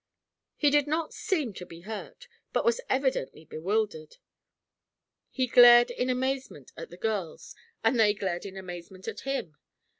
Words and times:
He 0.55 0.71
did 0.71 0.87
not 0.87 1.13
seem 1.13 1.53
to 1.53 1.63
be 1.63 1.81
hurt, 1.81 2.27
but 2.53 2.65
was 2.65 2.81
evidently 2.89 3.45
bewildered. 3.45 4.17
He 5.29 5.45
glared 5.45 5.91
in 5.91 6.09
amazement 6.09 6.71
at 6.75 6.89
the 6.89 6.97
girls 6.97 7.53
and 7.83 7.99
they 7.99 8.15
glared 8.15 8.47
in 8.47 8.57
amazement 8.57 9.07
at 9.07 9.19
him. 9.19 9.57